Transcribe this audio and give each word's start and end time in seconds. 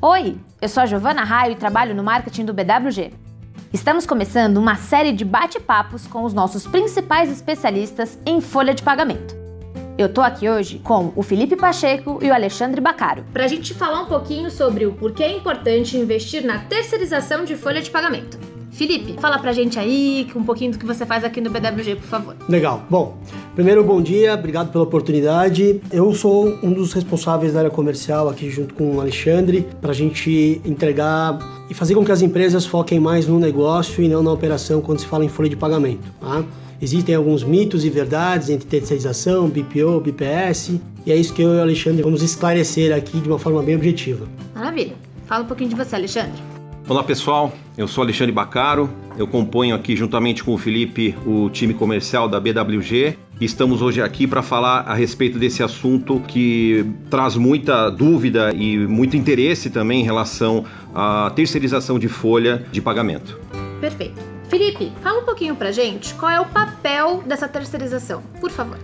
Oi, 0.00 0.36
eu 0.62 0.68
sou 0.68 0.82
a 0.82 0.86
Giovana 0.86 1.24
Raio 1.24 1.52
e 1.52 1.56
trabalho 1.56 1.94
no 1.94 2.02
marketing 2.04 2.44
do 2.44 2.54
BWG. 2.54 3.12
Estamos 3.72 4.06
começando 4.06 4.56
uma 4.56 4.76
série 4.76 5.12
de 5.12 5.24
bate-papos 5.24 6.06
com 6.06 6.22
os 6.22 6.32
nossos 6.32 6.66
principais 6.66 7.30
especialistas 7.30 8.18
em 8.24 8.40
folha 8.40 8.72
de 8.72 8.82
pagamento. 8.82 9.34
Eu 9.98 10.12
tô 10.12 10.20
aqui 10.20 10.48
hoje 10.48 10.78
com 10.78 11.12
o 11.16 11.22
Felipe 11.22 11.56
Pacheco 11.56 12.18
e 12.22 12.28
o 12.28 12.34
Alexandre 12.34 12.80
Bacaro 12.80 13.24
para 13.32 13.44
a 13.44 13.48
gente 13.48 13.74
falar 13.74 14.02
um 14.02 14.06
pouquinho 14.06 14.50
sobre 14.50 14.86
o 14.86 14.92
porquê 14.92 15.24
é 15.24 15.36
importante 15.36 15.96
investir 15.96 16.44
na 16.44 16.58
terceirização 16.58 17.44
de 17.44 17.56
folha 17.56 17.80
de 17.80 17.90
pagamento. 17.90 18.38
Felipe, 18.70 19.18
fala 19.18 19.38
pra 19.38 19.52
gente 19.52 19.78
aí 19.78 20.30
um 20.36 20.44
pouquinho 20.44 20.72
do 20.72 20.78
que 20.78 20.84
você 20.84 21.06
faz 21.06 21.24
aqui 21.24 21.40
no 21.40 21.48
BWG, 21.48 21.96
por 21.96 22.08
favor. 22.08 22.36
Legal. 22.46 22.84
Bom, 22.90 23.18
primeiro 23.56 23.82
bom 23.82 24.02
dia, 24.02 24.34
obrigado 24.34 24.70
pela 24.70 24.84
oportunidade. 24.84 25.80
Eu 25.90 26.12
sou 26.12 26.58
um 26.62 26.70
dos 26.70 26.92
responsáveis 26.92 27.54
da 27.54 27.60
área 27.60 27.70
comercial 27.70 28.28
aqui 28.28 28.50
junto 28.50 28.74
com 28.74 28.96
o 28.96 29.00
Alexandre 29.00 29.66
para 29.80 29.92
a 29.92 29.94
gente 29.94 30.60
entregar 30.62 31.38
e 31.70 31.72
fazer 31.72 31.94
com 31.94 32.04
que 32.04 32.12
as 32.12 32.20
empresas 32.20 32.66
foquem 32.66 33.00
mais 33.00 33.26
no 33.26 33.40
negócio 33.40 34.04
e 34.04 34.08
não 34.08 34.22
na 34.22 34.30
operação 34.30 34.82
quando 34.82 34.98
se 34.98 35.06
fala 35.06 35.24
em 35.24 35.28
folha 35.28 35.48
de 35.48 35.56
pagamento. 35.56 36.12
Tá? 36.20 36.44
Existem 36.82 37.14
alguns 37.14 37.42
mitos 37.42 37.82
e 37.82 37.88
verdades 37.88 38.50
entre 38.50 38.68
terceirização, 38.68 39.48
BPO, 39.48 40.00
BPS, 40.00 40.78
e 41.06 41.10
é 41.10 41.16
isso 41.16 41.32
que 41.32 41.40
eu 41.40 41.54
e 41.54 41.56
o 41.56 41.62
Alexandre 41.62 42.02
vamos 42.02 42.22
esclarecer 42.22 42.94
aqui 42.94 43.18
de 43.18 43.26
uma 43.26 43.38
forma 43.38 43.62
bem 43.62 43.74
objetiva. 43.74 44.26
Maravilha. 44.54 44.92
Fala 45.24 45.44
um 45.44 45.46
pouquinho 45.46 45.70
de 45.70 45.76
você, 45.76 45.96
Alexandre. 45.96 46.38
Olá 46.86 47.02
pessoal, 47.02 47.50
eu 47.76 47.86
sou 47.86 48.02
Alexandre 48.02 48.32
Bacaro, 48.32 48.88
eu 49.18 49.26
componho 49.26 49.74
aqui 49.74 49.94
juntamente 49.94 50.42
com 50.42 50.54
o 50.54 50.58
Felipe 50.58 51.14
o 51.26 51.50
time 51.50 51.74
comercial 51.74 52.26
da 52.28 52.40
BWG 52.40 53.18
e 53.38 53.44
estamos 53.44 53.82
hoje 53.82 54.00
aqui 54.00 54.26
para 54.26 54.42
falar 54.42 54.80
a 54.80 54.94
respeito 54.94 55.38
desse 55.38 55.62
assunto 55.62 56.20
que 56.26 56.86
traz 57.10 57.36
muita 57.36 57.90
dúvida 57.90 58.52
e 58.54 58.78
muito 58.78 59.16
interesse 59.16 59.68
também 59.68 60.00
em 60.00 60.04
relação 60.04 60.64
à 60.94 61.30
terceirização 61.36 61.98
de 61.98 62.08
folha 62.08 62.64
de 62.72 62.80
pagamento. 62.80 63.38
Perfeito. 63.80 64.20
Felipe, 64.48 64.90
fala 65.02 65.20
um 65.20 65.24
pouquinho 65.24 65.54
pra 65.54 65.70
gente 65.70 66.14
qual 66.14 66.30
é 66.30 66.40
o 66.40 66.46
papel 66.46 67.22
dessa 67.26 67.46
terceirização, 67.46 68.22
por 68.40 68.50
favor. 68.50 68.78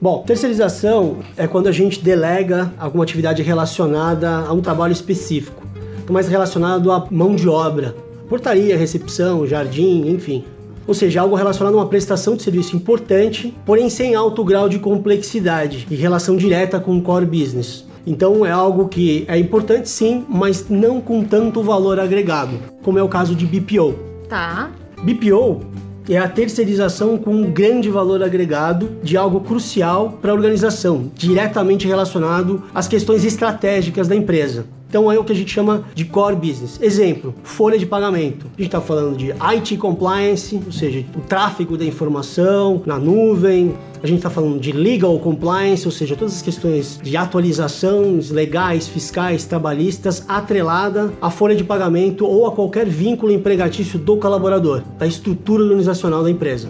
Bom, 0.00 0.22
terceirização 0.22 1.18
é 1.36 1.46
quando 1.46 1.66
a 1.66 1.72
gente 1.72 2.02
delega 2.02 2.72
alguma 2.78 3.04
atividade 3.04 3.42
relacionada 3.42 4.46
a 4.46 4.52
um 4.52 4.62
trabalho 4.62 4.92
específico 4.92 5.68
mais 6.10 6.28
relacionado 6.28 6.90
à 6.90 7.06
mão 7.10 7.36
de 7.36 7.48
obra, 7.48 7.94
portaria, 8.30 8.78
recepção, 8.78 9.44
jardim, 9.44 10.08
enfim. 10.08 10.44
Ou 10.86 10.94
seja, 10.94 11.20
algo 11.20 11.34
relacionado 11.34 11.74
a 11.74 11.78
uma 11.78 11.88
prestação 11.88 12.36
de 12.36 12.42
serviço 12.42 12.76
importante, 12.76 13.52
porém 13.66 13.90
sem 13.90 14.14
alto 14.14 14.44
grau 14.44 14.68
de 14.68 14.78
complexidade 14.78 15.86
e 15.90 15.96
relação 15.96 16.36
direta 16.36 16.80
com 16.80 16.96
o 16.96 17.02
core 17.02 17.26
business. 17.26 17.84
Então 18.06 18.46
é 18.46 18.50
algo 18.50 18.88
que 18.88 19.24
é 19.28 19.36
importante 19.36 19.88
sim, 19.88 20.24
mas 20.28 20.68
não 20.70 21.00
com 21.00 21.22
tanto 21.22 21.62
valor 21.62 21.98
agregado, 22.00 22.58
como 22.82 22.98
é 22.98 23.02
o 23.02 23.08
caso 23.08 23.34
de 23.34 23.44
BPO. 23.44 23.94
Tá. 24.28 24.70
BPO 25.02 25.60
é 26.08 26.16
a 26.16 26.28
terceirização 26.28 27.18
com 27.18 27.32
um 27.32 27.50
grande 27.50 27.90
valor 27.90 28.22
agregado 28.22 28.90
de 29.02 29.16
algo 29.16 29.40
crucial 29.40 30.18
para 30.20 30.30
a 30.30 30.34
organização, 30.34 31.10
diretamente 31.14 31.86
relacionado 31.86 32.62
às 32.74 32.88
questões 32.88 33.24
estratégicas 33.24 34.08
da 34.08 34.16
empresa. 34.16 34.66
Então 34.90 35.10
é 35.10 35.16
o 35.16 35.22
que 35.22 35.30
a 35.30 35.36
gente 35.36 35.52
chama 35.52 35.84
de 35.94 36.04
core 36.04 36.34
business. 36.34 36.76
Exemplo, 36.82 37.32
folha 37.44 37.78
de 37.78 37.86
pagamento. 37.86 38.46
A 38.46 38.60
gente 38.60 38.66
está 38.66 38.80
falando 38.80 39.16
de 39.16 39.30
IT 39.30 39.76
compliance, 39.76 40.60
ou 40.66 40.72
seja, 40.72 41.06
o 41.16 41.20
tráfego 41.20 41.78
da 41.78 41.84
informação 41.84 42.82
na 42.84 42.98
nuvem. 42.98 43.72
A 44.02 44.06
gente 44.08 44.16
está 44.16 44.28
falando 44.28 44.58
de 44.58 44.72
legal 44.72 45.16
compliance, 45.20 45.86
ou 45.86 45.92
seja, 45.92 46.16
todas 46.16 46.34
as 46.34 46.42
questões 46.42 46.98
de 47.00 47.16
atualizações 47.16 48.30
legais, 48.30 48.88
fiscais, 48.88 49.44
trabalhistas, 49.44 50.24
atrelada 50.26 51.12
à 51.22 51.30
folha 51.30 51.54
de 51.54 51.62
pagamento 51.62 52.26
ou 52.26 52.44
a 52.48 52.50
qualquer 52.50 52.88
vínculo 52.88 53.30
empregatício 53.30 53.96
do 53.96 54.16
colaborador, 54.16 54.82
da 54.98 55.06
estrutura 55.06 55.62
organizacional 55.62 56.24
da 56.24 56.30
empresa. 56.30 56.68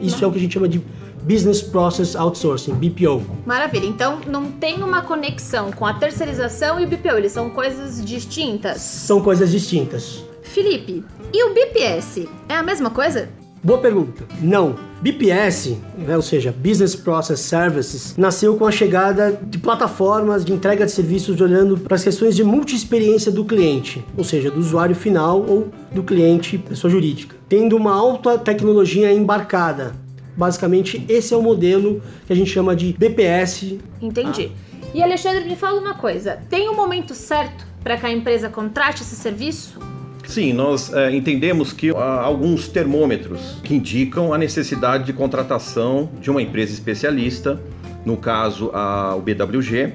Isso 0.00 0.24
é 0.24 0.26
o 0.26 0.32
que 0.32 0.38
a 0.38 0.40
gente 0.40 0.54
chama 0.54 0.68
de 0.68 0.82
Business 1.22 1.62
Process 1.62 2.14
Outsourcing, 2.14 2.74
BPO. 2.74 3.22
Maravilha. 3.46 3.86
Então 3.86 4.20
não 4.26 4.50
tem 4.50 4.82
uma 4.82 5.02
conexão 5.02 5.70
com 5.70 5.86
a 5.86 5.94
terceirização 5.94 6.80
e 6.80 6.84
o 6.84 6.88
BPO, 6.88 7.16
eles 7.16 7.32
são 7.32 7.50
coisas 7.50 8.04
distintas? 8.04 8.80
São 8.80 9.20
coisas 9.20 9.50
distintas. 9.50 10.24
Felipe, 10.42 11.04
e 11.32 11.44
o 11.44 11.54
BPS? 11.54 12.28
É 12.48 12.56
a 12.56 12.62
mesma 12.62 12.90
coisa? 12.90 13.28
Boa 13.62 13.78
pergunta. 13.78 14.24
Não. 14.40 14.74
BPS, 15.02 15.78
né, 15.96 16.16
ou 16.16 16.22
seja, 16.22 16.52
Business 16.52 16.94
Process 16.94 17.40
Services, 17.40 18.14
nasceu 18.16 18.56
com 18.56 18.66
a 18.66 18.70
chegada 18.70 19.38
de 19.42 19.58
plataformas 19.58 20.44
de 20.44 20.52
entrega 20.52 20.84
de 20.84 20.92
serviços 20.92 21.40
olhando 21.40 21.78
para 21.78 21.94
as 21.94 22.04
questões 22.04 22.36
de 22.36 22.44
multi-experiência 22.44 23.30
do 23.30 23.44
cliente, 23.44 24.04
ou 24.16 24.24
seja, 24.24 24.50
do 24.50 24.60
usuário 24.60 24.94
final 24.94 25.44
ou 25.46 25.68
do 25.90 26.02
cliente, 26.02 26.58
pessoa 26.58 26.90
jurídica, 26.90 27.36
tendo 27.48 27.76
uma 27.76 27.94
alta 27.94 28.38
tecnologia 28.38 29.12
embarcada, 29.12 29.94
Basicamente, 30.40 31.04
esse 31.06 31.34
é 31.34 31.36
o 31.36 31.42
modelo 31.42 32.00
que 32.26 32.32
a 32.32 32.36
gente 32.36 32.50
chama 32.50 32.74
de 32.74 32.94
BPS. 32.94 33.78
Entendi. 34.00 34.50
Ah. 34.50 34.88
E 34.94 35.02
Alexandre, 35.02 35.44
me 35.44 35.54
fala 35.54 35.78
uma 35.78 35.92
coisa: 35.92 36.38
tem 36.48 36.66
um 36.66 36.74
momento 36.74 37.14
certo 37.14 37.66
para 37.84 37.98
que 37.98 38.06
a 38.06 38.10
empresa 38.10 38.48
contrate 38.48 39.02
esse 39.02 39.16
serviço? 39.16 39.78
Sim, 40.26 40.54
nós 40.54 40.94
é, 40.94 41.14
entendemos 41.14 41.74
que 41.74 41.90
há 41.90 42.22
alguns 42.22 42.68
termômetros 42.68 43.58
que 43.62 43.74
indicam 43.74 44.32
a 44.32 44.38
necessidade 44.38 45.04
de 45.04 45.12
contratação 45.12 46.08
de 46.22 46.30
uma 46.30 46.40
empresa 46.40 46.72
especialista, 46.72 47.60
no 48.06 48.16
caso 48.16 48.70
a, 48.72 49.14
o 49.14 49.20
BWG, 49.20 49.92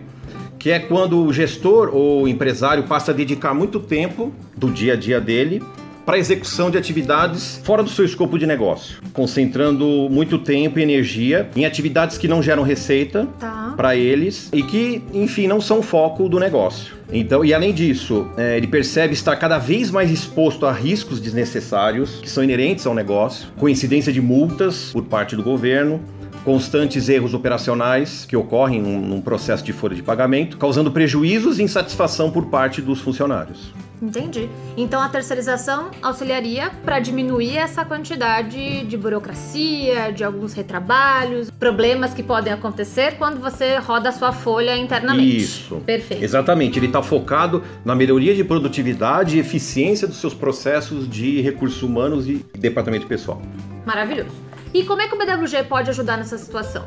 que 0.59 0.69
é 0.69 0.77
quando 0.77 1.25
o 1.25 1.33
gestor 1.33 1.89
ou 1.91 2.27
empresário 2.27 2.83
passa 2.83 3.12
a 3.12 3.16
dedicar 3.16 3.56
muito 3.56 3.79
tempo 3.79 4.31
do 4.56 4.69
dia 4.69 4.94
a 4.94 4.95
dia 4.95 5.19
dele 5.19 5.63
para 6.05 6.17
execução 6.17 6.69
de 6.69 6.77
atividades 6.77 7.59
fora 7.63 7.81
do 7.81 7.89
seu 7.89 8.05
escopo 8.05 8.38
de 8.38 8.45
negócio, 8.45 8.97
concentrando 9.11 10.07
muito 10.09 10.38
tempo 10.38 10.79
e 10.79 10.83
energia 10.83 11.49
em 11.55 11.66
atividades 11.66 12.17
que 12.17 12.27
não 12.27 12.43
geram 12.43 12.63
receita 12.63 13.27
tá. 13.39 13.73
para 13.75 13.95
eles 13.95 14.49
e 14.53 14.61
que, 14.61 15.01
enfim, 15.13 15.47
não 15.47 15.59
são 15.59 15.81
foco 15.81 16.29
do 16.29 16.39
negócio. 16.39 16.94
Então, 17.11 17.45
e 17.45 17.53
além 17.53 17.73
disso, 17.73 18.27
é, 18.38 18.57
ele 18.57 18.67
percebe 18.67 19.13
estar 19.13 19.35
cada 19.35 19.57
vez 19.57 19.91
mais 19.91 20.11
exposto 20.11 20.65
a 20.65 20.71
riscos 20.71 21.19
desnecessários 21.19 22.19
que 22.21 22.29
são 22.29 22.44
inerentes 22.44 22.85
ao 22.85 22.94
negócio, 22.94 23.47
coincidência 23.57 24.11
de 24.11 24.21
multas 24.21 24.89
por 24.91 25.03
parte 25.03 25.35
do 25.35 25.44
governo, 25.44 26.01
constantes 26.45 27.09
erros 27.09 27.33
operacionais 27.33 28.23
que 28.25 28.38
ocorrem 28.38 28.79
num, 28.79 29.01
num, 29.01 29.19
processo 29.19 29.63
de 29.63 29.73
folha 29.73 29.95
de 29.95 30.03
pagamento, 30.03 30.57
causando 30.57 30.91
prejuízos 30.91 31.59
e 31.59 31.63
insatisfação 31.63 32.29
por 32.29 32.45
parte 32.45 32.81
dos 32.81 33.01
funcionários. 33.01 33.73
Entendi. 34.01 34.50
Então 34.78 35.01
a 35.01 35.09
terceirização 35.09 35.89
auxiliaria 36.01 36.69
para 36.83 37.00
diminuir 37.00 37.57
essa 37.57 37.83
quantidade 37.83 38.85
de 38.85 38.97
burocracia, 38.97 40.11
de 40.11 40.23
alguns 40.23 40.53
retrabalhos, 40.53 41.50
problemas 41.50 42.13
que 42.13 42.22
podem 42.22 42.53
acontecer 42.53 43.17
quando 43.17 43.39
você 43.39 43.77
roda 43.77 44.09
a 44.09 44.12
sua 44.12 44.31
folha 44.31 44.77
internamente. 44.77 45.38
Isso. 45.38 45.77
Perfeito. 45.77 46.23
Exatamente. 46.23 46.77
Ele 46.77 46.88
está 46.88 47.01
focado 47.01 47.63
na 47.83 47.95
melhoria 47.95 48.35
de 48.35 48.44
produtividade 48.44 49.38
e 49.38 49.39
eficiência 49.39 50.07
dos 50.07 50.17
seus 50.17 50.33
processos 50.33 51.09
de 51.09 51.41
recursos 51.41 51.81
humanos 51.81 52.27
e 52.27 52.45
departamento 52.57 53.07
pessoal. 53.07 53.41
Maravilhoso. 53.85 54.44
E 54.75 54.84
como 54.84 55.02
é 55.02 55.08
que 55.08 55.16
o 55.16 55.18
BWG 55.18 55.63
pode 55.69 55.90
ajudar 55.90 56.18
nessa 56.18 56.38
situação? 56.38 56.84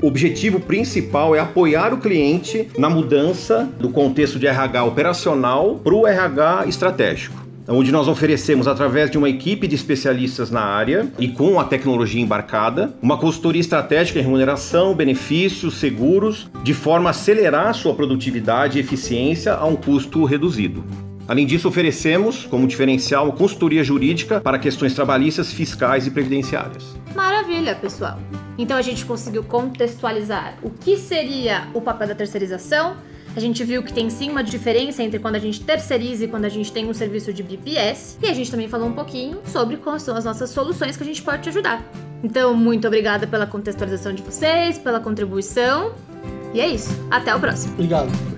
O 0.00 0.06
objetivo 0.06 0.60
principal 0.60 1.34
é 1.34 1.40
apoiar 1.40 1.92
o 1.92 1.98
cliente 1.98 2.68
na 2.78 2.88
mudança 2.88 3.68
do 3.76 3.88
contexto 3.88 4.38
de 4.38 4.46
RH 4.46 4.84
operacional 4.84 5.80
para 5.82 5.92
o 5.92 6.06
RH 6.06 6.66
estratégico 6.68 7.42
onde 7.66 7.90
nós 7.90 8.08
oferecemos, 8.08 8.68
através 8.68 9.10
de 9.10 9.16
uma 9.16 9.28
equipe 9.28 9.66
de 9.66 9.74
especialistas 9.74 10.50
na 10.50 10.60
área 10.60 11.10
e 11.18 11.28
com 11.28 11.58
a 11.58 11.64
tecnologia 11.64 12.20
embarcada, 12.20 12.92
uma 13.00 13.16
consultoria 13.16 13.60
estratégica 13.60 14.18
em 14.18 14.22
remuneração, 14.22 14.94
benefícios, 14.94 15.78
seguros, 15.78 16.50
de 16.62 16.74
forma 16.74 17.08
a 17.08 17.12
acelerar 17.12 17.72
sua 17.74 17.94
produtividade 17.94 18.76
e 18.76 18.82
eficiência 18.82 19.54
a 19.54 19.64
um 19.64 19.76
custo 19.76 20.24
reduzido. 20.24 20.84
Além 21.26 21.46
disso, 21.46 21.66
oferecemos, 21.68 22.44
como 22.46 22.66
diferencial, 22.66 23.32
consultoria 23.32 23.82
jurídica 23.82 24.40
para 24.40 24.58
questões 24.58 24.94
trabalhistas, 24.94 25.52
fiscais 25.52 26.06
e 26.06 26.10
previdenciárias. 26.10 26.84
Maravilha, 27.14 27.74
pessoal! 27.74 28.18
Então 28.58 28.76
a 28.76 28.82
gente 28.82 29.04
conseguiu 29.04 29.42
contextualizar 29.42 30.56
o 30.62 30.70
que 30.70 30.96
seria 30.96 31.66
o 31.72 31.80
papel 31.80 32.08
da 32.08 32.14
terceirização. 32.14 32.96
A 33.34 33.40
gente 33.40 33.64
viu 33.64 33.82
que 33.82 33.92
tem 33.92 34.08
sim 34.10 34.30
uma 34.30 34.44
diferença 34.44 35.02
entre 35.02 35.18
quando 35.18 35.34
a 35.34 35.38
gente 35.40 35.60
terceiriza 35.60 36.24
e 36.24 36.28
quando 36.28 36.44
a 36.44 36.48
gente 36.48 36.70
tem 36.70 36.88
um 36.88 36.94
serviço 36.94 37.32
de 37.32 37.42
BPS. 37.42 38.16
E 38.22 38.26
a 38.26 38.32
gente 38.32 38.50
também 38.50 38.68
falou 38.68 38.86
um 38.86 38.92
pouquinho 38.92 39.40
sobre 39.46 39.76
quais 39.78 40.02
são 40.02 40.16
as 40.16 40.24
nossas 40.24 40.50
soluções 40.50 40.96
que 40.96 41.02
a 41.02 41.06
gente 41.06 41.20
pode 41.22 41.42
te 41.42 41.48
ajudar. 41.48 41.82
Então, 42.22 42.54
muito 42.54 42.86
obrigada 42.86 43.26
pela 43.26 43.46
contextualização 43.46 44.14
de 44.14 44.22
vocês, 44.22 44.78
pela 44.78 45.00
contribuição. 45.00 45.92
E 46.52 46.60
é 46.60 46.68
isso. 46.68 46.90
Até 47.10 47.34
o 47.34 47.40
próximo. 47.40 47.72
Obrigado. 47.74 48.33